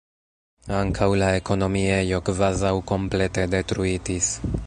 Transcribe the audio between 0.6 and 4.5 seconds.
Ankaŭ la ekonomiejo kvazaŭ komplete detruitis.